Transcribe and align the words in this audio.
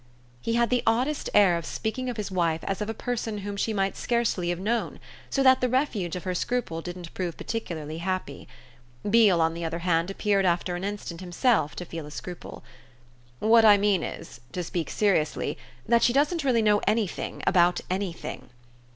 He 0.41 0.53
had 0.53 0.71
the 0.71 0.81
oddest 0.87 1.29
air 1.31 1.57
of 1.59 1.63
speaking 1.63 2.09
of 2.09 2.17
his 2.17 2.31
wife 2.31 2.63
as 2.63 2.81
of 2.81 2.89
a 2.89 2.93
person 2.95 3.37
whom 3.45 3.55
she 3.55 3.71
might 3.71 3.95
scarcely 3.95 4.49
have 4.49 4.57
known, 4.57 4.99
so 5.29 5.43
that 5.43 5.61
the 5.61 5.69
refuge 5.69 6.15
of 6.15 6.23
her 6.23 6.33
scruple 6.33 6.81
didn't 6.81 7.13
prove 7.13 7.37
particularly 7.37 7.99
happy. 7.99 8.47
Beale 9.07 9.39
on 9.39 9.53
the 9.53 9.63
other 9.63 9.77
hand 9.85 10.09
appeared 10.09 10.43
after 10.43 10.75
an 10.75 10.83
instant 10.83 11.21
himself 11.21 11.75
to 11.75 11.85
feel 11.85 12.07
a 12.07 12.09
scruple. 12.09 12.63
"What 13.37 13.63
I 13.63 13.77
mean 13.77 14.01
is, 14.01 14.41
to 14.53 14.63
speak 14.63 14.89
seriously, 14.89 15.55
that 15.85 16.01
she 16.01 16.13
doesn't 16.13 16.43
really 16.43 16.63
know 16.63 16.81
anything 16.87 17.43
about 17.45 17.79
anything." 17.91 18.49